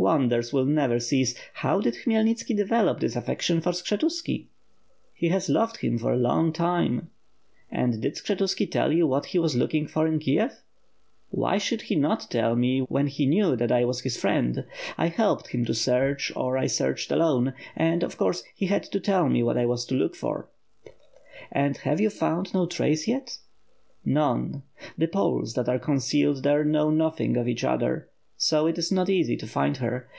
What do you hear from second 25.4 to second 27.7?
that are concealed there know nothing of each